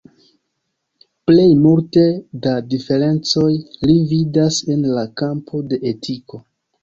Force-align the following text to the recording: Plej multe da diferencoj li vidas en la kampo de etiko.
Plej 1.29 1.49
multe 1.65 2.05
da 2.45 2.53
diferencoj 2.71 3.51
li 3.91 3.97
vidas 4.13 4.57
en 4.77 4.83
la 4.99 5.05
kampo 5.23 5.61
de 5.75 5.79
etiko. 5.93 6.41